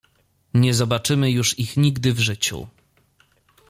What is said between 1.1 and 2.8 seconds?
już ich nigdy w życiu."